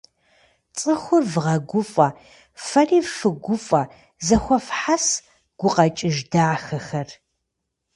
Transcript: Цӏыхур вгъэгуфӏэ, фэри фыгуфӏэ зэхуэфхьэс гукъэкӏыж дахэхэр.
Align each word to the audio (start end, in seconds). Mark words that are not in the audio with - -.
Цӏыхур 0.77 1.23
вгъэгуфӏэ, 1.31 2.07
фэри 2.65 2.99
фыгуфӏэ 3.15 3.81
зэхуэфхьэс 4.25 5.05
гукъэкӏыж 5.59 6.17
дахэхэр. 6.31 7.09